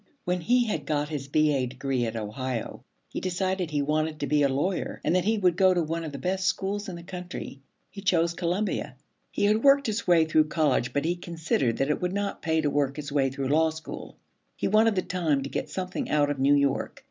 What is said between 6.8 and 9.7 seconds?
in the country. He chose Columbia. He had